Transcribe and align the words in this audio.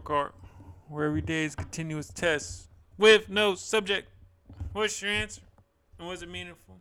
card, 0.00 0.32
where 0.88 1.06
every 1.06 1.20
day 1.20 1.44
is 1.44 1.54
continuous 1.54 2.08
tests 2.08 2.68
with 2.98 3.28
no 3.28 3.54
subject. 3.54 4.08
What's 4.72 5.00
your 5.02 5.10
answer? 5.10 5.42
And 5.98 6.08
was 6.08 6.22
it 6.22 6.28
meaningful? 6.28 6.80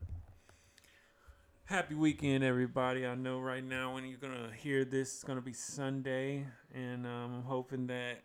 Happy 1.66 1.96
weekend, 1.96 2.44
everybody. 2.44 3.06
I 3.06 3.16
know 3.16 3.40
right 3.40 3.64
now 3.64 3.94
when 3.94 4.06
you're 4.06 4.18
gonna 4.18 4.52
hear 4.58 4.86
this, 4.86 5.14
it's 5.16 5.24
gonna 5.24 5.42
be 5.42 5.54
Sunday, 5.54 6.46
and 6.74 7.06
um, 7.06 7.36
I'm 7.36 7.44
hoping 7.44 7.88
that 7.88 8.24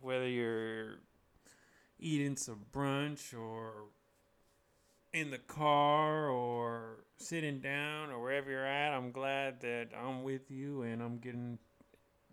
whether 0.00 0.28
you're 0.28 1.00
eating 1.98 2.36
some 2.36 2.60
brunch 2.72 3.38
or 3.38 3.88
in 5.12 5.30
the 5.30 5.38
car 5.38 6.28
or 6.28 7.04
sitting 7.16 7.60
down 7.60 8.10
or 8.10 8.20
wherever 8.20 8.50
you're 8.50 8.66
at, 8.66 8.92
I'm 8.92 9.12
glad 9.12 9.60
that 9.60 9.88
I'm 9.96 10.22
with 10.22 10.50
you 10.50 10.82
and 10.82 11.02
I'm 11.02 11.18
getting 11.18 11.58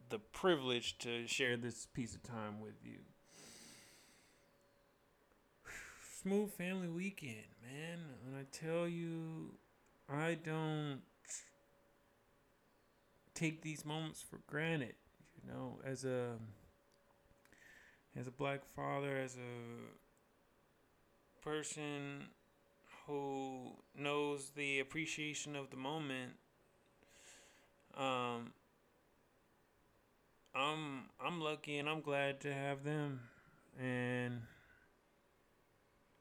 the 0.10 0.20
privilege 0.20 0.98
to 1.00 1.28
share 1.28 1.58
this 1.58 1.86
piece 1.86 2.16
of 2.16 2.24
time 2.24 2.60
with 2.62 2.76
you. 2.84 3.00
Smooth 6.22 6.52
family 6.52 6.90
weekend, 6.90 7.46
man. 7.62 8.00
When 8.26 8.40
I 8.40 8.46
tell 8.52 8.88
you, 8.88 9.54
I 10.10 10.38
don't 10.44 11.02
take 13.34 13.62
these 13.62 13.86
moments 13.86 14.22
for 14.22 14.40
granted. 14.48 14.96
You 15.42 15.52
know, 15.54 15.80
as 15.86 16.04
a 16.04 16.34
as 18.20 18.28
a 18.28 18.32
black 18.32 18.66
father, 18.76 19.18
as 19.18 19.38
a 19.38 19.90
person 21.42 22.28
who 23.08 23.72
knows 23.96 24.52
the 24.56 24.80
appreciation 24.80 25.56
of 25.56 25.70
the 25.70 25.78
moment, 25.78 26.34
um, 27.98 28.52
I'm 30.56 31.04
I'm 31.24 31.40
lucky 31.40 31.78
and 31.78 31.88
I'm 31.88 32.02
glad 32.02 32.42
to 32.42 32.54
have 32.54 32.84
them, 32.84 33.22
and 33.80 34.42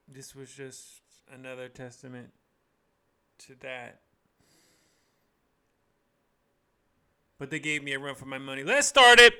this 0.07 0.35
was 0.35 0.53
just 0.53 1.03
another 1.33 1.69
testament 1.69 2.33
to 3.39 3.55
that. 3.61 4.01
But 7.39 7.51
they 7.51 7.61
gave 7.61 7.85
me 7.85 7.93
a 7.93 7.99
run 7.99 8.17
for 8.17 8.27
my 8.27 8.39
money. 8.39 8.65
Let's 8.65 8.89
start 8.89 9.21
it. 9.21 9.35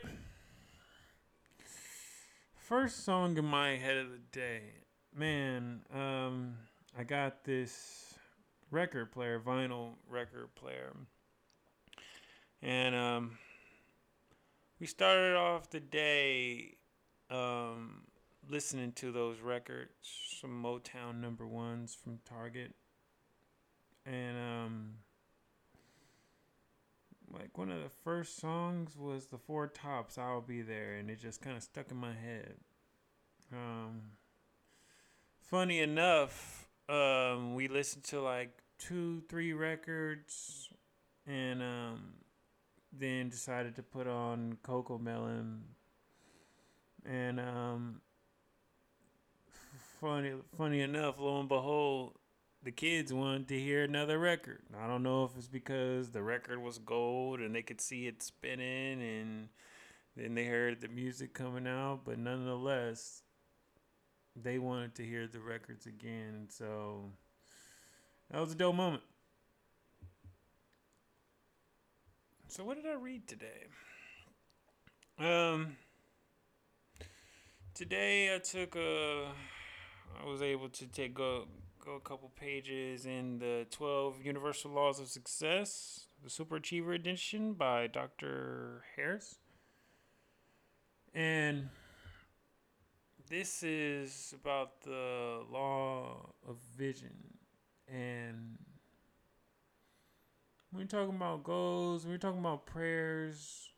First 2.55 3.05
song 3.05 3.37
in 3.37 3.45
my 3.45 3.77
head 3.77 3.97
of 3.97 4.11
the 4.11 4.21
day. 4.31 4.63
Man, 5.17 5.81
um, 5.93 6.55
I 6.97 7.03
got 7.03 7.45
this 7.45 8.15
record 8.71 9.11
player, 9.11 9.41
vinyl 9.41 9.95
record 10.09 10.55
player. 10.55 10.95
And 12.63 12.95
um, 12.95 13.39
we 14.81 14.87
started 14.87 15.37
off 15.37 15.71
the 15.71 15.81
day 15.81 16.77
um, 17.31 18.03
listening 18.49 18.93
to 18.93 19.13
those 19.13 19.41
records, 19.41 19.91
some 20.41 20.63
Motown 20.63 21.21
number 21.21 21.47
ones 21.47 21.97
from 22.03 22.19
Target. 22.29 22.75
And 24.07 24.37
um, 24.37 24.91
like 27.33 27.59
one 27.59 27.71
of 27.71 27.83
the 27.83 27.91
first 28.05 28.39
songs 28.39 28.97
was 28.97 29.27
the 29.27 29.39
Four 29.39 29.67
Tops, 29.67 30.17
I'll 30.17 30.41
Be 30.41 30.63
There, 30.63 30.95
and 30.95 31.11
it 31.11 31.21
just 31.21 31.43
kind 31.43 31.57
of 31.57 31.63
stuck 31.63 31.91
in 31.91 31.97
my 31.97 32.15
head. 32.15 32.55
Um, 33.53 34.03
funny 35.41 35.81
enough, 35.81 36.69
um, 36.89 37.55
we 37.55 37.69
listened 37.69 38.05
to 38.05 38.21
like 38.21 38.51
two, 38.79 39.23
three 39.29 39.53
records, 39.53 40.71
and 41.27 41.63
um, 41.63 42.13
then 42.93 43.29
decided 43.29 43.77
to 43.77 43.83
put 43.83 44.07
on 44.07 44.59
CoComelon. 44.63 45.61
and 47.05 47.41
um, 47.41 48.01
funny, 50.01 50.33
funny 50.57 50.81
enough, 50.81 51.17
lo 51.19 51.41
and 51.41 51.49
behold, 51.49 52.15
the 52.63 52.73
kids 52.73 53.13
wanted 53.13 53.49
to 53.49 53.59
hear 53.59 53.85
another 53.85 54.19
record. 54.19 54.63
I 54.79 54.87
don't 54.87 55.03
know 55.03 55.25
if 55.25 55.31
it's 55.37 55.49
because 55.49 56.11
the 56.11 56.23
record 56.23 56.61
was 56.61 56.79
gold 56.79 57.41
and 57.41 57.55
they 57.55 57.63
could 57.63 57.81
see 57.81 58.07
it 58.07 58.23
spinning, 58.23 59.03
and 59.03 59.49
then 60.17 60.35
they 60.35 60.45
heard 60.45 60.81
the 60.81 60.89
music 60.89 61.35
coming 61.35 61.67
out, 61.67 62.01
but 62.05 62.19
nonetheless, 62.19 63.23
they 64.35 64.59
wanted 64.59 64.95
to 64.97 65.05
hear 65.05 65.27
the 65.27 65.41
records 65.41 65.87
again, 65.87 66.47
so 66.49 67.11
that 68.31 68.41
was 68.41 68.53
a 68.53 68.57
dope 68.57 68.75
moment. 68.75 69.03
So 72.51 72.65
what 72.65 72.77
did 72.77 72.87
I 72.87 72.95
read 72.95 73.29
today? 73.29 73.67
Um 75.19 75.77
today 77.75 78.35
I 78.35 78.39
took 78.39 78.75
a 78.75 79.27
I 80.19 80.27
was 80.27 80.41
able 80.41 80.71
to 80.71 80.87
take 80.87 81.13
go 81.13 81.47
go 81.85 81.97
a 81.97 82.01
couple 82.01 82.33
pages 82.41 83.05
in 83.05 83.39
the 83.39 83.67
12 83.71 84.25
Universal 84.25 84.71
Laws 84.71 84.99
of 84.99 85.09
Success, 85.09 86.07
the 86.25 86.31
Super 86.31 86.57
Achiever 86.57 86.95
edition 86.95 87.53
by 87.53 87.87
Dr. 87.87 88.83
Harris. 88.97 89.41
And 91.13 91.69
this 93.29 93.63
is 93.63 94.33
about 94.35 94.81
the 94.81 95.43
law 95.53 96.31
of 96.49 96.57
vision 96.79 97.35
and 97.87 98.57
you're 100.79 100.87
talking 100.87 101.17
about 101.17 101.45
goals, 101.45 102.07
you're 102.07 102.19
talking 102.19 102.41
about 102.41 102.67
prayers, 102.67 103.69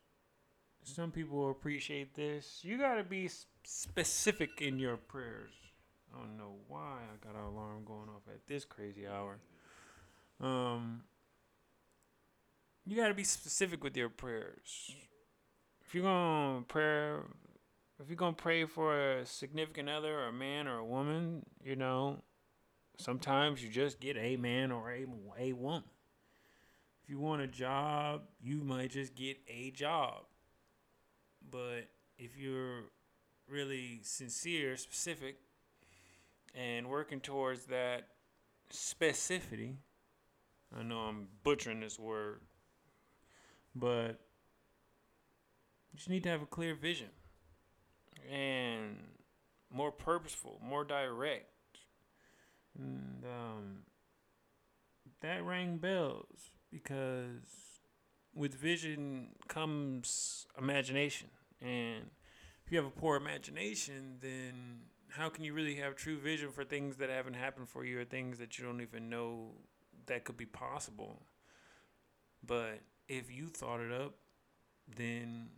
some 0.83 1.11
people 1.11 1.49
appreciate 1.51 2.15
this. 2.15 2.59
You 2.63 2.77
got 2.77 2.95
to 2.95 3.03
be 3.03 3.29
specific 3.63 4.61
in 4.61 4.79
your 4.79 4.97
prayers. 4.97 5.53
I 6.13 6.19
don't 6.19 6.37
know 6.37 6.55
why 6.67 6.97
I 7.01 7.25
got 7.25 7.35
an 7.35 7.45
alarm 7.45 7.83
going 7.85 8.09
off 8.09 8.23
at 8.27 8.47
this 8.47 8.65
crazy 8.65 9.07
hour. 9.07 9.37
Um, 10.41 11.03
you 12.85 12.97
got 12.97 13.09
to 13.09 13.13
be 13.13 13.23
specific 13.23 13.83
with 13.83 13.95
your 13.95 14.09
prayers. 14.09 14.91
If 15.85 15.95
you're 15.95 16.03
to 16.03 16.63
pray, 16.67 17.13
if 18.01 18.09
you're 18.09 18.17
to 18.17 18.33
pray 18.33 18.65
for 18.65 19.19
a 19.19 19.25
significant 19.25 19.89
other, 19.89 20.19
or 20.19 20.27
a 20.27 20.33
man 20.33 20.67
or 20.67 20.77
a 20.77 20.85
woman, 20.85 21.45
you 21.63 21.75
know, 21.75 22.23
sometimes 22.97 23.63
you 23.63 23.69
just 23.69 23.99
get 23.99 24.17
a 24.17 24.35
man 24.35 24.71
or 24.71 24.91
a, 24.91 25.05
a 25.39 25.53
woman. 25.53 25.83
You 27.11 27.19
want 27.19 27.41
a 27.41 27.47
job, 27.47 28.21
you 28.41 28.63
might 28.63 28.91
just 28.91 29.15
get 29.15 29.37
a 29.49 29.71
job. 29.71 30.21
But 31.51 31.89
if 32.17 32.37
you're 32.37 32.83
really 33.49 33.99
sincere, 34.01 34.77
specific, 34.77 35.35
and 36.55 36.89
working 36.89 37.19
towards 37.19 37.65
that 37.65 38.07
specificity, 38.71 39.73
I 40.73 40.83
know 40.83 40.99
I'm 40.99 41.27
butchering 41.43 41.81
this 41.81 41.99
word, 41.99 42.39
but 43.75 44.21
you 45.91 45.97
just 45.97 46.09
need 46.09 46.23
to 46.23 46.29
have 46.29 46.41
a 46.41 46.45
clear 46.45 46.75
vision 46.75 47.09
and 48.31 48.95
more 49.69 49.91
purposeful, 49.91 50.61
more 50.63 50.85
direct. 50.85 51.49
And 52.79 53.25
um, 53.25 53.79
that 55.19 55.43
rang 55.43 55.75
bells 55.75 56.51
because 56.71 57.79
with 58.33 58.55
vision 58.55 59.29
comes 59.47 60.47
imagination. 60.57 61.27
And 61.61 62.05
if 62.65 62.71
you 62.71 62.77
have 62.77 62.87
a 62.87 62.91
poor 62.91 63.17
imagination, 63.17 64.17
then 64.21 64.81
how 65.09 65.29
can 65.29 65.43
you 65.43 65.53
really 65.53 65.75
have 65.75 65.95
true 65.95 66.17
vision 66.17 66.51
for 66.51 66.63
things 66.63 66.95
that 66.97 67.09
haven't 67.09 67.33
happened 67.33 67.69
for 67.69 67.83
you 67.83 67.99
or 67.99 68.05
things 68.05 68.39
that 68.39 68.57
you 68.57 68.65
don't 68.65 68.81
even 68.81 69.09
know 69.09 69.51
that 70.05 70.23
could 70.23 70.37
be 70.37 70.45
possible? 70.45 71.21
But 72.45 72.79
if 73.07 73.29
you 73.31 73.47
thought 73.47 73.81
it 73.81 73.91
up, 73.91 74.15
then 74.95 75.49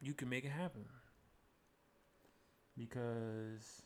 you 0.00 0.14
can 0.14 0.28
make 0.28 0.44
it 0.44 0.50
happen. 0.50 0.84
Because 2.76 3.82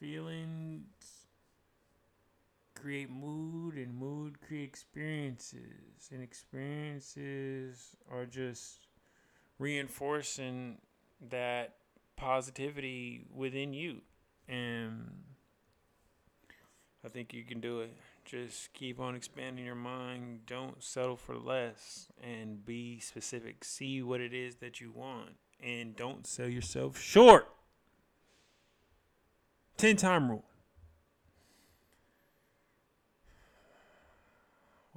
feelings 0.00 1.19
create 2.80 3.10
mood 3.10 3.74
and 3.74 3.94
mood 3.94 4.40
create 4.46 4.68
experiences. 4.68 6.08
And 6.12 6.22
experiences 6.22 7.96
are 8.10 8.26
just 8.26 8.86
reinforcing 9.58 10.78
that 11.28 11.74
positivity 12.16 13.26
within 13.34 13.72
you. 13.72 14.02
And 14.48 15.10
i 17.04 17.08
think 17.08 17.32
you 17.32 17.44
can 17.44 17.60
do 17.60 17.80
it. 17.80 17.94
Just 18.24 18.72
keep 18.72 19.00
on 19.00 19.14
expanding 19.14 19.64
your 19.64 19.74
mind. 19.74 20.40
Don't 20.46 20.82
settle 20.82 21.16
for 21.16 21.36
less 21.36 22.08
and 22.22 22.64
be 22.64 23.00
specific. 23.00 23.64
See 23.64 24.02
what 24.02 24.20
it 24.20 24.32
is 24.34 24.56
that 24.56 24.80
you 24.80 24.92
want 24.94 25.36
and 25.62 25.96
don't 25.96 26.26
sell 26.26 26.48
yourself 26.48 26.98
short. 26.98 27.48
10 29.76 29.96
time 29.96 30.30
rule 30.30 30.44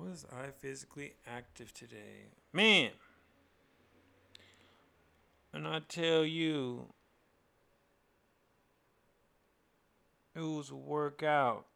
Was 0.10 0.26
I 0.34 0.48
physically 0.60 1.14
active 1.26 1.74
today? 1.74 2.28
Man. 2.52 2.92
And 5.54 5.66
I 5.66 5.80
tell 5.88 6.26
you, 6.26 6.88
it 10.36 10.42
was 10.42 10.72
a 10.72 10.76
workout. 10.76 11.68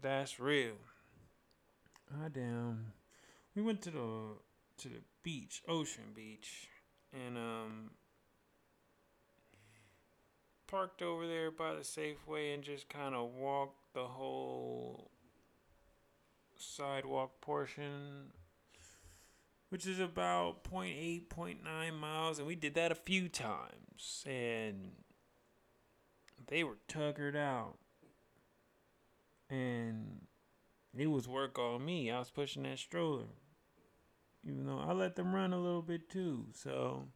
That's 0.00 0.38
real. 0.38 0.74
I 2.22 2.28
damn. 2.28 2.92
We 3.56 3.62
went 3.62 3.82
to 3.82 3.90
the 3.90 4.18
to 4.78 4.88
the 4.88 5.02
beach, 5.22 5.62
Ocean 5.66 6.12
Beach, 6.14 6.68
and 7.12 7.36
um 7.36 7.90
parked 10.68 11.02
over 11.02 11.26
there 11.26 11.50
by 11.50 11.74
the 11.74 11.80
Safeway 11.80 12.54
and 12.54 12.62
just 12.62 12.88
kind 12.88 13.14
of 13.14 13.30
walked 13.34 13.94
the 13.94 14.04
whole 14.04 15.11
sidewalk 16.62 17.40
portion 17.40 18.32
which 19.68 19.86
is 19.86 19.98
about 19.98 20.64
0.8 20.64 21.28
0.9 21.28 21.98
miles 21.98 22.38
and 22.38 22.46
we 22.46 22.54
did 22.54 22.74
that 22.74 22.92
a 22.92 22.94
few 22.94 23.28
times 23.28 24.24
and 24.26 24.90
they 26.48 26.64
were 26.64 26.76
tuckered 26.88 27.36
out. 27.36 27.78
And 29.48 30.26
it 30.96 31.06
was 31.06 31.28
work 31.28 31.58
on 31.58 31.84
me. 31.84 32.10
I 32.10 32.18
was 32.18 32.30
pushing 32.30 32.64
that 32.64 32.78
stroller 32.78 33.24
even 34.44 34.66
though 34.66 34.82
i 34.84 34.92
let 34.92 35.14
them 35.14 35.32
run 35.32 35.52
a 35.52 35.60
little 35.60 35.82
bit 35.82 36.10
too. 36.10 36.46
So 36.52 37.08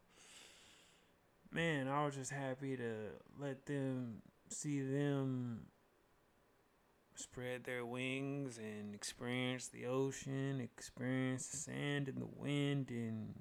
man 1.53 1.89
i 1.89 2.05
was 2.05 2.15
just 2.15 2.31
happy 2.31 2.77
to 2.77 2.95
let 3.39 3.67
them 3.67 4.23
see 4.49 4.81
them 4.81 5.67
spread 7.19 7.65
their 7.65 7.85
wings 7.85 8.59
and 8.59 8.95
experience 8.95 9.69
the 9.69 9.87
ocean, 9.87 10.61
experience 10.61 11.47
the 11.49 11.57
sand 11.57 12.09
and 12.09 12.21
the 12.21 12.29
wind, 12.37 12.91
and 12.91 13.35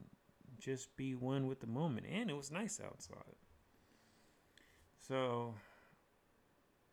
just 0.60 0.96
be 0.96 1.16
one 1.16 1.48
with 1.48 1.60
the 1.60 1.68
moment. 1.68 2.08
And 2.10 2.30
it 2.30 2.36
was 2.36 2.52
nice 2.52 2.80
outside. 2.84 3.36
So, 5.08 5.54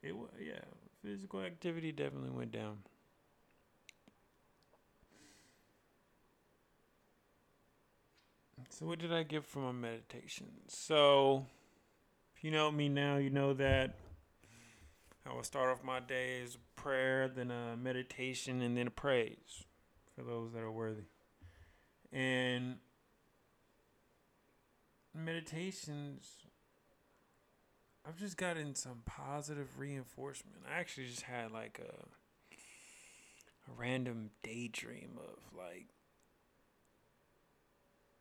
it 0.03 0.17
was, 0.17 0.29
yeah, 0.41 0.61
physical 1.03 1.41
activity 1.41 1.93
definitely 1.93 2.31
went 2.31 2.53
down. 2.53 2.79
So, 8.69 8.87
what 8.87 8.99
did 8.99 9.13
I 9.13 9.23
get 9.23 9.45
from 9.45 9.63
my 9.63 9.73
meditation? 9.73 10.47
So, 10.69 11.47
if 12.35 12.45
you 12.45 12.51
know 12.51 12.71
me 12.71 12.89
now, 12.89 13.17
you 13.17 13.31
know 13.31 13.55
that 13.55 13.97
I 15.25 15.33
will 15.33 15.45
start 15.45 15.71
off 15.71 15.85
my 15.85 16.01
day 16.01 16.43
as 16.43 16.59
prayer, 16.75 17.29
then 17.29 17.51
a 17.51 17.77
meditation, 17.77 18.61
and 18.61 18.77
then 18.77 18.89
a 18.89 18.91
praise 18.91 19.65
for 20.15 20.23
those 20.23 20.53
that 20.53 20.63
are 20.63 20.73
worthy. 20.73 21.05
And 22.13 22.77
meditations, 25.15 26.29
I've 28.07 28.19
just 28.19 28.37
gotten 28.37 28.75
some 28.75 29.03
positive 29.07 29.79
reinforcement. 29.79 30.65
I 30.69 30.79
actually 30.81 31.07
just 31.07 31.23
had 31.23 31.53
like 31.53 31.81
a, 31.81 32.05
a 33.71 33.75
random 33.77 34.31
daydream 34.43 35.19
of 35.19 35.57
like 35.57 35.87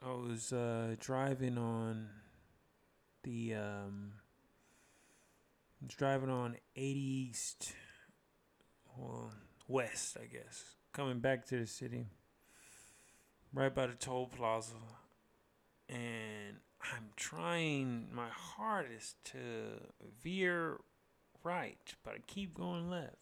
I 0.03 0.11
was 0.13 0.51
uh, 0.51 0.95
driving 0.99 1.57
on 1.57 2.09
the 3.23 3.55
um, 3.55 4.13
I 5.81 5.85
was 5.85 5.95
driving 5.95 6.29
on 6.29 6.57
80 6.75 6.99
East, 6.99 7.73
well, 8.95 9.31
West, 9.67 10.15
I 10.21 10.27
guess, 10.27 10.75
coming 10.93 11.19
back 11.19 11.47
to 11.47 11.57
the 11.57 11.65
city, 11.65 12.05
right 13.51 13.73
by 13.73 13.87
the 13.87 13.93
toll 13.93 14.27
plaza. 14.27 14.75
And 15.89 16.57
I'm 16.83 17.09
trying 17.15 18.09
my 18.13 18.27
hardest 18.29 19.15
to 19.31 19.39
veer 20.23 20.77
right, 21.43 21.95
but 22.03 22.13
I 22.13 22.19
keep 22.27 22.53
going 22.53 22.91
left. 22.91 23.15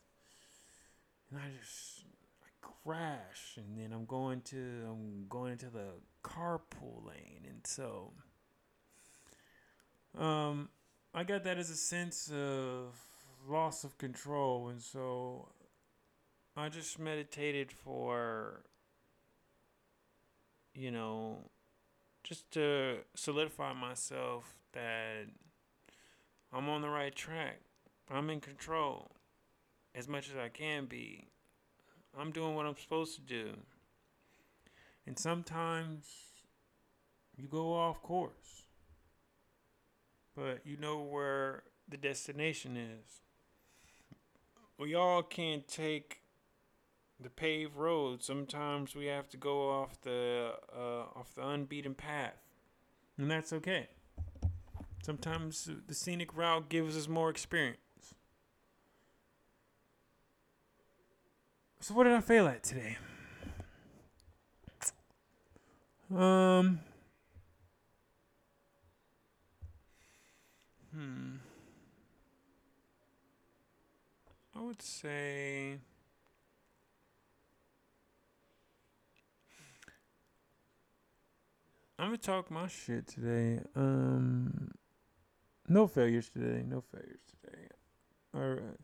And 1.32 1.40
I 1.40 1.52
just 1.62 2.04
I 2.44 2.50
crash 2.84 3.58
and 3.58 3.78
then 3.78 3.94
I'm 3.94 4.06
going 4.06 4.42
to 4.42 4.58
I'm 4.90 5.28
going 5.30 5.54
into 5.54 5.70
the 5.70 5.92
carpool 6.24 7.08
lane 7.08 7.46
and 7.48 7.66
so 7.66 8.12
um 10.18 10.70
I 11.14 11.24
got 11.24 11.44
that 11.44 11.58
as 11.58 11.72
a 11.72 11.76
sense 11.76 12.32
of 12.32 12.94
loss 13.48 13.84
of 13.84 13.98
control, 13.98 14.70
and 14.70 14.80
so 14.80 15.50
I 16.56 16.70
just 16.70 17.00
meditated 17.00 17.72
for, 17.72 18.62
you 20.76 20.92
know, 20.92 21.50
just 22.24 22.52
to 22.52 22.98
solidify 23.16 23.74
myself 23.74 24.54
that 24.74 25.26
I'm 26.54 26.70
on 26.70 26.82
the 26.82 26.90
right 26.90 27.16
track. 27.16 27.62
I'm 28.12 28.30
in 28.30 28.40
control 28.40 29.10
as 29.96 30.08
much 30.08 30.30
as 30.30 30.38
I 30.38 30.50
can 30.50 30.86
be. 30.86 31.28
I'm 32.20 32.32
doing 32.32 32.54
what 32.54 32.68
I'm 32.68 32.78
supposed 32.78 33.16
to 33.16 33.22
do. 33.22 33.50
And 35.08 35.18
sometimes 35.18 36.06
you 37.36 37.48
go 37.48 37.74
off 37.74 38.04
course 38.04 38.69
but 40.39 40.62
you 40.65 40.77
know 40.77 41.01
where 41.01 41.63
the 41.88 41.97
destination 41.97 42.77
is. 42.77 43.21
We 44.77 44.95
all 44.95 45.21
can't 45.21 45.68
take 45.68 46.21
the 47.19 47.30
paved 47.30 47.75
road. 47.75 48.24
Sometimes 48.24 48.95
we 48.95 49.07
have 49.07 49.27
to 49.30 49.38
go 49.38 49.69
off 49.69 50.00
the 50.01 50.53
uh, 50.74 51.19
off 51.19 51.36
the 51.36 51.45
unbeaten 51.45 51.94
path, 51.94 52.38
and 53.18 53.30
that's 53.30 53.51
okay. 53.51 53.88
Sometimes 55.03 55.69
the 55.88 55.94
scenic 55.94 56.36
route 56.36 56.69
gives 56.69 56.95
us 56.95 57.07
more 57.07 57.30
experience. 57.30 57.80
So 61.81 61.94
what 61.94 62.03
did 62.03 62.13
I 62.13 62.21
fail 62.21 62.47
at 62.47 62.63
today? 62.63 62.97
Um 66.15 66.80
Hmm. 70.94 71.36
I 74.55 74.62
would 74.62 74.81
say. 74.81 75.77
I'm 81.98 82.08
gonna 82.08 82.17
talk 82.17 82.50
my 82.50 82.67
shit 82.67 83.08
today. 83.08 83.62
Um, 83.75 84.72
no 85.67 85.86
failures 85.86 86.29
today. 86.29 86.63
No 86.65 86.81
failures 86.81 87.19
today. 87.29 87.67
All 88.34 88.41
right. 88.41 88.77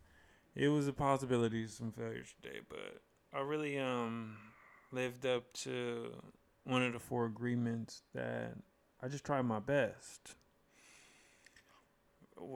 It 0.54 0.68
was 0.68 0.88
a 0.88 0.94
possibility 0.94 1.64
of 1.64 1.72
some 1.72 1.92
failures 1.92 2.34
today, 2.42 2.60
but 2.70 3.02
I 3.34 3.42
really 3.42 3.80
um 3.80 4.38
lived 4.92 5.26
up 5.26 5.52
to 5.54 6.12
one 6.64 6.84
of 6.84 6.94
the 6.94 7.00
four 7.00 7.26
agreements 7.26 8.04
that 8.14 8.54
I 9.02 9.08
just 9.08 9.24
tried 9.24 9.44
my 9.44 9.60
best 9.60 10.36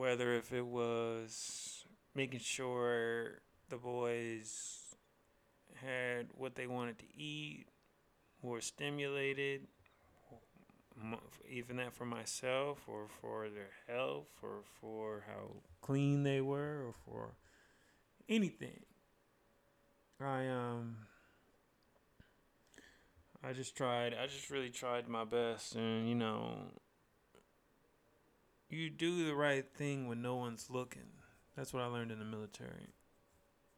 whether 0.00 0.32
if 0.32 0.50
it 0.50 0.64
was 0.64 1.84
making 2.14 2.40
sure 2.40 3.42
the 3.68 3.76
boys 3.76 4.96
had 5.74 6.28
what 6.38 6.54
they 6.54 6.66
wanted 6.66 6.98
to 6.98 7.04
eat, 7.14 7.66
were 8.40 8.62
stimulated, 8.62 9.66
even 11.50 11.76
that 11.76 11.92
for 11.92 12.06
myself 12.06 12.78
or 12.88 13.08
for 13.20 13.50
their 13.50 13.72
health 13.94 14.30
or 14.42 14.62
for 14.80 15.24
how 15.26 15.56
clean 15.82 16.22
they 16.22 16.40
were 16.40 16.86
or 16.86 16.94
for 17.04 17.34
anything. 18.26 18.80
I 20.18 20.46
um 20.48 20.96
I 23.44 23.52
just 23.52 23.76
tried 23.76 24.14
I 24.14 24.26
just 24.28 24.48
really 24.48 24.70
tried 24.70 25.08
my 25.08 25.24
best 25.24 25.74
and 25.74 26.08
you 26.08 26.14
know 26.14 26.72
you 28.70 28.90
do 28.90 29.26
the 29.26 29.34
right 29.34 29.64
thing 29.74 30.08
when 30.08 30.22
no 30.22 30.36
one's 30.36 30.70
looking. 30.70 31.08
That's 31.56 31.72
what 31.72 31.82
I 31.82 31.86
learned 31.86 32.12
in 32.12 32.18
the 32.18 32.24
military. 32.24 32.94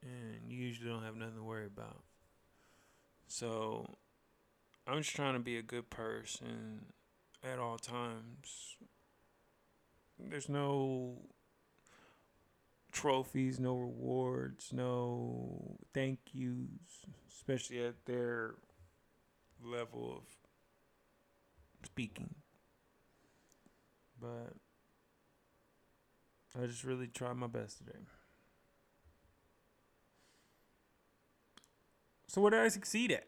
And 0.02 0.50
you 0.50 0.58
usually 0.58 0.90
don't 0.90 1.04
have 1.04 1.16
nothing 1.16 1.36
to 1.36 1.42
worry 1.42 1.66
about. 1.66 2.02
So 3.26 3.96
I'm 4.86 4.98
just 4.98 5.14
trying 5.14 5.34
to 5.34 5.40
be 5.40 5.56
a 5.56 5.62
good 5.62 5.90
person 5.90 6.86
at 7.42 7.58
all 7.58 7.78
times. 7.78 8.76
There's 10.18 10.48
no 10.48 11.22
trophies, 12.92 13.58
no 13.58 13.76
rewards, 13.76 14.72
no 14.72 15.78
thank 15.94 16.18
yous, 16.32 17.06
especially 17.32 17.84
at 17.84 18.04
their 18.04 18.54
level 19.64 20.14
of 20.16 20.24
speaking. 21.84 22.34
But 24.20 24.54
I 26.60 26.66
just 26.66 26.84
really 26.84 27.06
tried 27.06 27.36
my 27.36 27.46
best 27.46 27.78
today. 27.78 27.98
So 32.28 32.40
what 32.40 32.50
did 32.50 32.60
I 32.60 32.68
succeed 32.68 33.12
at? 33.12 33.26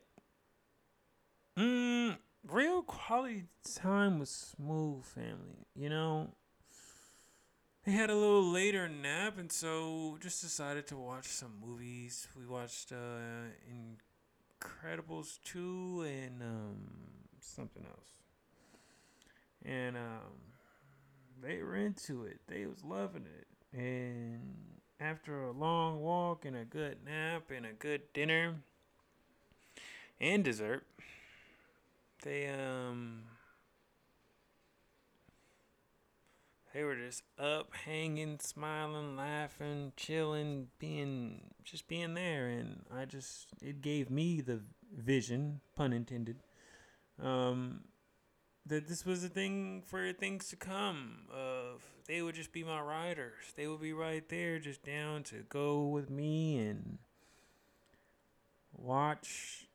Mm, 1.59 2.17
real 2.49 2.83
quality 2.83 3.45
time 3.75 4.19
with 4.19 4.29
Smooth 4.29 5.05
family. 5.05 5.67
You 5.75 5.89
know, 5.89 6.35
they 7.85 7.93
had 7.93 8.11
a 8.11 8.15
little 8.15 8.51
later 8.51 8.89
nap, 8.89 9.39
and 9.39 9.53
so 9.53 10.19
just 10.21 10.41
decided 10.43 10.87
to 10.89 10.97
watch 10.97 11.27
some 11.27 11.53
movies. 11.65 12.29
We 12.39 12.47
watched 12.47 12.93
uh, 12.93 13.51
Incredibles 14.63 15.39
two 15.45 16.05
and 16.07 16.43
um, 16.43 16.77
something 17.41 17.85
else, 17.85 18.11
and 19.65 19.97
um, 19.97 20.54
they 21.43 21.63
were 21.63 21.77
into 21.77 22.25
it. 22.25 22.41
They 22.47 22.67
was 22.67 22.85
loving 22.85 23.27
it, 23.27 23.79
and 23.79 24.41
after 25.01 25.43
a 25.45 25.53
long 25.53 26.01
walk 26.01 26.45
and 26.45 26.57
a 26.57 26.65
good 26.65 26.99
nap 27.05 27.51
and 27.55 27.67
a 27.67 27.73
good 27.73 28.13
dinner 28.13 28.57
and 30.21 30.45
dessert, 30.45 30.87
they 32.23 32.49
um 32.49 33.25
they 36.75 36.83
were 36.83 36.97
just 36.97 37.23
up, 37.39 37.73
hanging, 37.85 38.41
smiling, 38.41 39.17
laughing, 39.17 39.93
chilling, 39.97 40.67
being 40.81 41.53
just 41.63 41.87
being 41.87 42.15
there, 42.15 42.49
and 42.49 42.85
I 42.93 43.05
just 43.05 43.47
it 43.63 43.81
gave 43.81 44.11
me 44.11 44.41
the 44.41 44.61
vision, 44.93 45.61
pun 45.77 45.93
intended, 45.93 46.39
um, 47.23 47.85
that 48.67 48.89
this 48.89 49.05
was 49.05 49.25
a 49.25 49.29
thing 49.29 49.83
for 49.87 50.13
things 50.13 50.49
to 50.49 50.57
come. 50.57 51.27
Of 51.33 51.83
they 52.07 52.23
would 52.23 52.35
just 52.35 52.53
be 52.53 52.65
my 52.65 52.81
riders. 52.81 53.53
They 53.57 53.67
would 53.67 53.81
be 53.81 53.93
right 53.93 54.29
there, 54.29 54.59
just 54.59 54.85
down 54.85 55.23
to 55.25 55.45
go 55.49 55.87
with 55.87 56.11
me 56.11 56.59
and 56.59 56.99
watch 58.73 59.67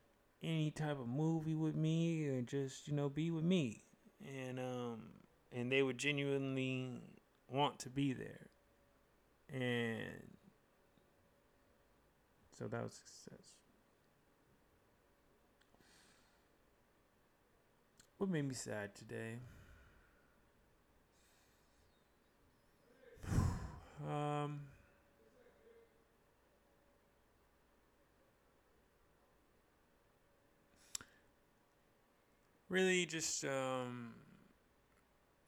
any 0.42 0.70
type 0.70 0.98
of 1.00 1.08
movie 1.08 1.54
with 1.54 1.76
me, 1.76 2.26
or 2.26 2.42
just 2.42 2.88
you 2.88 2.94
know 2.94 3.08
be 3.08 3.30
with 3.30 3.44
me. 3.44 3.82
And 4.26 4.58
um, 4.58 5.00
and 5.52 5.70
they 5.70 5.82
would 5.82 5.98
genuinely 5.98 7.00
want 7.48 7.78
to 7.80 7.90
be 7.90 8.12
there. 8.12 8.46
And 9.52 10.36
so 12.56 12.66
that 12.68 12.82
was 12.82 12.94
success. 12.94 13.46
What 18.20 18.28
made 18.28 18.46
me 18.46 18.52
sad 18.52 18.94
today? 18.94 19.36
um, 24.06 24.60
really 32.68 33.06
just 33.06 33.42
um, 33.46 34.12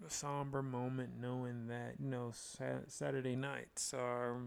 a 0.06 0.08
somber 0.08 0.62
moment 0.62 1.10
knowing 1.20 1.66
that 1.66 1.96
you 2.00 2.08
know 2.08 2.30
sa- 2.32 2.86
Saturday 2.88 3.36
nights 3.36 3.92
are 3.92 4.38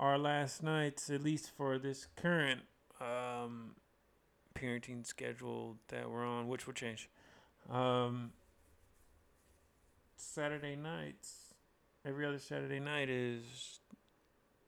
our 0.00 0.18
last 0.18 0.64
nights, 0.64 1.10
at 1.10 1.22
least 1.22 1.50
for 1.56 1.78
this 1.78 2.08
current 2.16 2.62
um, 3.00 3.76
parenting 4.54 5.06
schedule 5.06 5.76
that 5.88 6.10
we're 6.10 6.26
on, 6.26 6.48
which 6.48 6.66
will 6.66 6.74
change. 6.74 7.08
Um, 7.70 8.32
Saturday 10.16 10.76
nights, 10.76 11.54
every 12.06 12.26
other 12.26 12.38
Saturday 12.38 12.80
night 12.80 13.08
is 13.08 13.80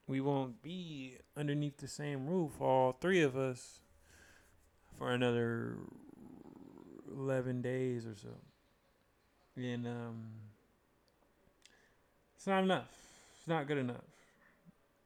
we 0.06 0.20
won't 0.20 0.62
be 0.62 1.16
underneath 1.36 1.78
the 1.78 1.88
same 1.88 2.26
roof, 2.26 2.60
all 2.60 2.92
three 2.92 3.22
of 3.22 3.36
us, 3.36 3.80
for 4.98 5.10
another 5.10 5.76
11 7.10 7.62
days 7.62 8.06
or 8.06 8.14
so. 8.14 8.36
And 9.56 9.86
um, 9.86 10.24
it's 12.36 12.46
not 12.46 12.62
enough. 12.62 12.90
It's 13.38 13.48
not 13.48 13.66
good 13.66 13.78
enough. 13.78 14.04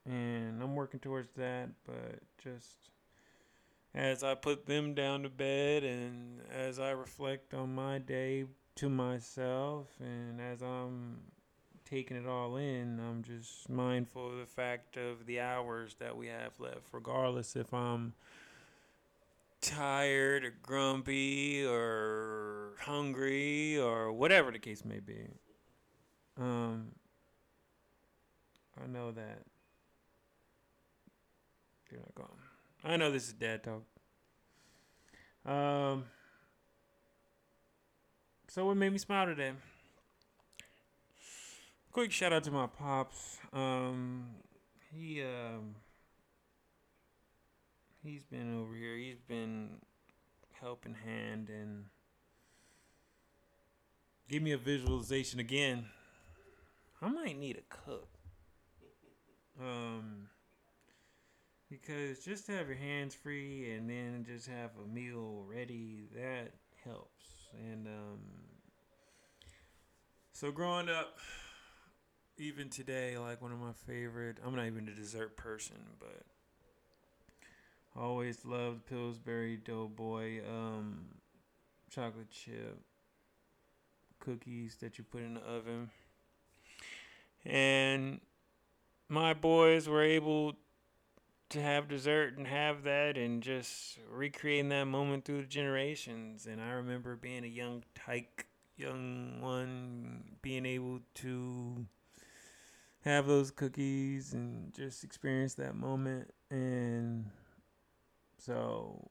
And 0.07 0.63
I'm 0.63 0.75
working 0.75 1.01
towards 1.01 1.29
that, 1.37 1.69
but 1.87 2.21
just 2.43 2.91
as 3.95 4.23
I 4.23 4.35
put 4.35 4.67
them 4.67 4.95
down 4.95 5.23
to 5.23 5.29
bed 5.29 5.85
and 5.85 6.41
as 6.51 6.79
I 6.79 6.91
reflect 6.91 7.55
on 7.55 7.75
my 7.75 7.99
day 7.99 8.45
to 8.77 8.89
myself 8.89 9.89
and 10.01 10.41
as 10.41 10.63
I'm 10.63 11.19
taking 11.89 12.17
it 12.17 12.27
all 12.27 12.57
in, 12.57 13.01
I'm 13.01 13.23
just 13.23 13.69
mindful 13.69 14.33
of 14.33 14.39
the 14.39 14.47
fact 14.47 14.97
of 14.97 15.27
the 15.27 15.41
hours 15.41 15.97
that 16.01 16.17
we 16.17 16.27
have 16.27 16.53
left, 16.59 16.83
regardless 16.93 17.57
if 17.57 17.73
I'm 17.73 18.13
tired 19.61 20.45
or 20.45 20.55
grumpy 20.63 21.65
or 21.65 22.75
hungry 22.81 23.79
or 23.79 24.13
whatever 24.13 24.51
the 24.51 24.59
case 24.59 24.85
may 24.85 25.01
be. 25.01 25.29
Um, 26.39 26.93
I 28.83 28.87
know 28.87 29.11
that 29.11 29.43
they're 31.91 32.01
not 32.01 32.15
gone. 32.15 32.48
I 32.85 32.97
know 32.97 33.11
this 33.11 33.29
is 33.29 33.33
dad 33.33 33.65
talk. 33.65 33.83
Um, 35.45 36.05
so 38.49 38.67
what 38.67 38.77
made 38.77 38.93
me 38.93 38.99
smile 38.99 39.27
today? 39.27 39.53
Quick 41.93 42.13
shout 42.13 42.33
out 42.33 42.45
to 42.45 42.51
my 42.51 42.67
pops. 42.67 43.39
Um, 43.53 44.27
he 44.93 45.23
um 45.23 45.75
he's 48.03 48.25
been 48.25 48.59
over 48.61 48.75
here. 48.75 48.97
He's 48.97 49.21
been 49.21 49.79
helping 50.61 50.95
hand 50.95 51.49
and 51.49 51.87
give 54.29 54.43
me 54.43 54.53
a 54.53 54.59
visualization 54.59 55.41
again. 55.41 55.87
I 57.03 57.09
might 57.09 57.39
need 57.39 57.57
a 57.57 57.75
cook. 57.75 58.09
Um 59.61 60.29
because 61.71 62.25
just 62.25 62.47
to 62.47 62.53
have 62.53 62.69
your 62.69 62.77
hands 62.77 63.15
free 63.15 63.73
and 63.73 63.89
then 63.89 64.25
just 64.27 64.49
have 64.49 64.71
a 64.83 64.89
meal 64.93 65.45
ready, 65.49 66.09
that 66.15 66.53
helps. 66.85 67.25
And 67.55 67.87
um 67.87 68.21
so 70.33 70.51
growing 70.53 70.89
up 70.89 71.19
even 72.39 72.69
today 72.69 73.19
like 73.19 73.43
one 73.43 73.53
of 73.53 73.59
my 73.59 73.73
favorite 73.87 74.39
I'm 74.45 74.55
not 74.55 74.67
even 74.67 74.89
a 74.89 74.95
dessert 74.95 75.37
person, 75.37 75.77
but 75.99 76.25
Always 77.97 78.45
loved 78.45 78.87
Pillsbury 78.87 79.57
Doughboy 79.57 80.41
um, 80.49 81.07
chocolate 81.91 82.31
chip 82.31 82.79
cookies 84.21 84.77
that 84.77 84.99
you 84.99 85.05
put 85.05 85.23
in 85.23 85.35
the 85.35 85.41
oven. 85.41 85.91
And 87.45 88.21
my 89.09 89.35
boys 89.35 89.89
were 89.89 90.03
able 90.03 90.55
to 91.51 91.63
have 91.63 91.89
dessert 91.89 92.37
and 92.37 92.47
have 92.47 92.83
that 92.83 93.17
and 93.17 93.43
just 93.43 93.99
recreating 94.11 94.69
that 94.69 94.85
moment 94.85 95.25
through 95.25 95.43
the 95.43 95.49
generations. 95.49 96.47
And 96.47 96.61
I 96.61 96.71
remember 96.71 97.17
being 97.17 97.45
a 97.45 97.49
young 97.49 97.85
tyke, 97.95 98.47
young 98.77 99.41
one, 99.41 100.37
being 100.43 100.67
able 100.67 101.01
to 101.17 101.87
have 103.05 103.27
those 103.27 103.51
cookies 103.51 104.35
and 104.35 104.75
just 104.75 105.05
experience 105.05 105.55
that 105.55 105.75
moment. 105.75 106.33
And 106.51 107.31
so 108.39 109.11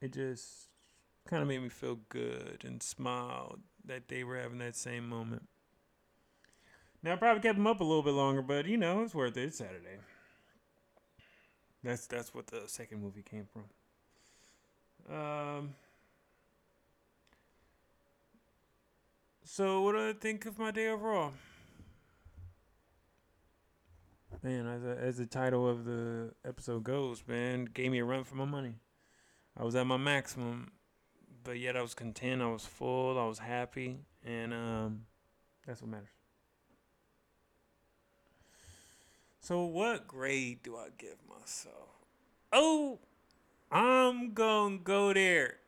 it 0.00 0.12
just 0.12 0.68
kind 1.26 1.42
of 1.42 1.48
made 1.48 1.62
me 1.62 1.68
feel 1.68 1.98
good 2.08 2.62
and 2.64 2.82
smile 2.82 3.58
that 3.84 4.08
they 4.08 4.24
were 4.24 4.36
having 4.36 4.58
that 4.58 4.76
same 4.76 5.08
moment. 5.08 5.48
Now 7.02 7.12
I 7.12 7.16
probably 7.16 7.42
kept 7.42 7.56
them 7.56 7.66
up 7.66 7.80
a 7.80 7.84
little 7.84 8.02
bit 8.02 8.14
longer, 8.14 8.42
but 8.42 8.66
you 8.66 8.76
know 8.76 9.02
it's 9.02 9.14
worth 9.14 9.36
it. 9.36 9.44
It's 9.44 9.58
Saturday. 9.58 9.98
That's 11.86 12.08
that's 12.08 12.34
what 12.34 12.48
the 12.48 12.62
second 12.66 13.00
movie 13.00 13.22
came 13.22 13.46
from. 13.46 15.16
Um. 15.16 15.74
So 19.44 19.82
what 19.82 19.92
do 19.92 20.08
I 20.08 20.12
think 20.12 20.46
of 20.46 20.58
my 20.58 20.72
day 20.72 20.88
overall? 20.88 21.32
Man, 24.42 24.66
as 24.66 24.82
a, 24.82 25.00
as 25.00 25.16
the 25.18 25.26
title 25.26 25.68
of 25.68 25.84
the 25.84 26.32
episode 26.44 26.82
goes, 26.82 27.22
man, 27.28 27.66
gave 27.72 27.92
me 27.92 28.00
a 28.00 28.04
run 28.04 28.24
for 28.24 28.34
my 28.34 28.44
money. 28.44 28.74
I 29.56 29.62
was 29.62 29.76
at 29.76 29.86
my 29.86 29.96
maximum, 29.96 30.72
but 31.44 31.60
yet 31.60 31.76
I 31.76 31.82
was 31.82 31.94
content. 31.94 32.42
I 32.42 32.48
was 32.48 32.66
full. 32.66 33.16
I 33.16 33.26
was 33.26 33.38
happy, 33.38 34.00
and 34.24 34.52
um, 34.52 35.02
that's 35.64 35.82
what 35.82 35.92
matters. 35.92 36.15
So, 39.46 39.62
what 39.62 40.08
grade 40.08 40.64
do 40.64 40.74
I 40.74 40.88
give 40.98 41.18
myself? 41.28 42.02
Oh, 42.52 42.98
I'm 43.70 44.34
gonna 44.34 44.78
go 44.78 45.12
there, 45.12 45.58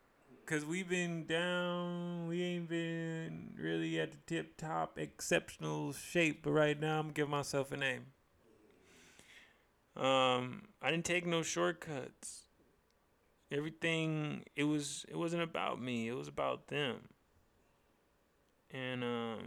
cause 0.47 0.65
we've 0.65 0.89
been 0.89 1.27
down. 1.27 2.27
We 2.27 2.43
ain't 2.43 2.69
been 2.69 3.55
really 3.57 4.01
at 4.01 4.11
the 4.11 4.19
tip 4.27 4.57
top 4.57 4.99
exceptional 4.99 5.93
shape, 5.93 6.41
but 6.43 6.51
right 6.51 6.81
now 6.81 6.99
I'm 6.99 7.13
give 7.13 7.29
myself 7.29 7.71
a 7.71 7.77
name. 7.77 8.07
Um, 9.97 10.63
I 10.83 10.91
didn't 10.91 11.05
take 11.05 11.25
no 11.25 11.43
shortcuts. 11.43 12.49
everything 13.53 14.43
it 14.57 14.65
was 14.65 15.07
it 15.09 15.17
wasn't 15.17 15.45
about 15.45 15.81
me. 15.81 16.09
It 16.09 16.15
was 16.15 16.27
about 16.27 16.67
them. 16.67 16.97
And 18.73 19.05
um, 19.05 19.39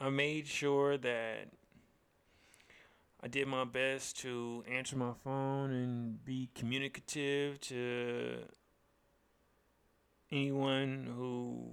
I 0.00 0.08
made 0.08 0.46
sure 0.46 0.96
that 0.98 1.48
I 3.24 3.28
did 3.28 3.46
my 3.46 3.64
best 3.64 4.18
to 4.20 4.64
answer 4.68 4.96
my 4.96 5.12
phone 5.22 5.70
and 5.70 6.24
be 6.24 6.50
communicative 6.56 7.60
to 7.60 8.38
anyone 10.32 11.08
who 11.16 11.70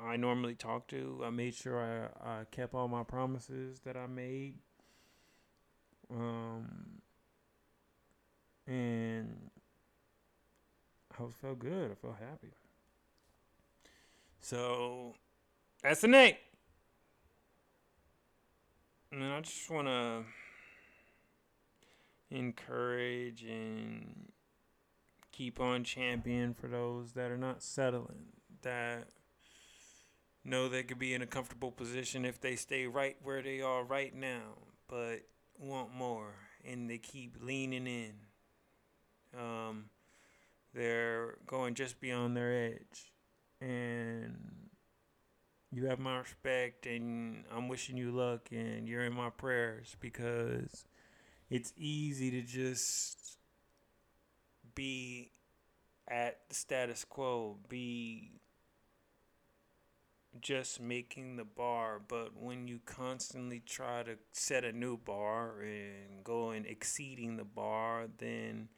I 0.00 0.16
normally 0.16 0.54
talk 0.54 0.86
to. 0.88 1.22
I 1.24 1.30
made 1.30 1.54
sure 1.54 2.10
I, 2.24 2.40
I 2.40 2.44
kept 2.44 2.74
all 2.74 2.86
my 2.86 3.02
promises 3.02 3.80
that 3.80 3.96
I 3.96 4.06
made. 4.06 4.54
Um, 6.08 7.00
and 8.68 9.50
I 11.12 11.24
felt 11.40 11.58
good. 11.58 11.90
I 11.90 11.94
felt 11.94 12.16
happy. 12.20 12.52
So 14.40 15.14
that's 15.82 16.02
the 16.02 16.08
name. 16.08 16.34
And 19.12 19.24
I 19.24 19.40
just 19.40 19.68
want 19.68 19.88
to 19.88 20.22
encourage 22.30 23.42
and 23.42 24.30
keep 25.32 25.58
on 25.58 25.82
champion 25.82 26.54
for 26.54 26.68
those 26.68 27.12
that 27.12 27.30
are 27.30 27.36
not 27.36 27.62
settling, 27.62 28.26
that 28.62 29.08
know 30.44 30.68
they 30.68 30.82
could 30.82 30.98
be 30.98 31.12
in 31.12 31.22
a 31.22 31.26
comfortable 31.26 31.72
position 31.72 32.24
if 32.24 32.40
they 32.40 32.56
stay 32.56 32.86
right 32.86 33.16
where 33.22 33.42
they 33.42 33.60
are 33.60 33.84
right 33.84 34.14
now, 34.14 34.58
but 34.88 35.20
want 35.58 35.94
more 35.94 36.34
and 36.64 36.88
they 36.88 36.98
keep 36.98 37.36
leaning 37.40 37.86
in. 37.86 38.12
Um, 39.38 39.86
they're 40.74 41.38
going 41.46 41.74
just 41.74 42.00
beyond 42.00 42.36
their 42.36 42.52
edge. 42.52 43.12
And 43.60 44.69
you 45.72 45.86
have 45.86 45.98
my 45.98 46.18
respect 46.18 46.86
and 46.86 47.44
I'm 47.54 47.68
wishing 47.68 47.96
you 47.96 48.10
luck 48.10 48.48
and 48.50 48.88
you're 48.88 49.04
in 49.04 49.14
my 49.14 49.30
prayers 49.30 49.96
because 50.00 50.84
it's 51.48 51.72
easy 51.76 52.30
to 52.32 52.42
just 52.42 53.38
be 54.74 55.30
at 56.08 56.40
the 56.48 56.54
status 56.54 57.04
quo, 57.04 57.56
be 57.68 58.40
just 60.40 60.80
making 60.80 61.36
the 61.36 61.44
bar, 61.44 62.00
but 62.06 62.36
when 62.36 62.66
you 62.66 62.80
constantly 62.84 63.60
try 63.64 64.02
to 64.02 64.16
set 64.32 64.64
a 64.64 64.72
new 64.72 64.96
bar 64.96 65.60
and 65.60 66.24
go 66.24 66.50
and 66.50 66.66
exceeding 66.66 67.36
the 67.36 67.44
bar, 67.44 68.06
then 68.18 68.68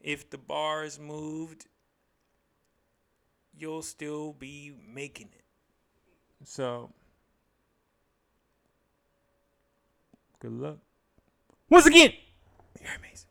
if 0.00 0.30
the 0.30 0.38
bar 0.38 0.84
is 0.84 0.98
moved, 0.98 1.66
you'll 3.56 3.82
still 3.82 4.32
be 4.32 4.72
making 4.92 5.30
it. 5.32 5.37
So, 6.44 6.90
good 10.40 10.52
luck. 10.52 10.78
Once 11.68 11.86
again, 11.86 12.12
you're 12.80 12.94
amazing. 12.98 13.28